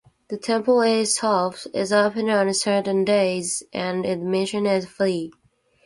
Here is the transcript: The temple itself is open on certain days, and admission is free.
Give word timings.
The 0.29 0.37
temple 0.39 0.81
itself 0.81 1.67
is 1.75 1.93
open 1.93 2.27
on 2.31 2.51
certain 2.55 3.05
days, 3.05 3.61
and 3.71 4.03
admission 4.03 4.65
is 4.65 4.87
free. 4.87 5.31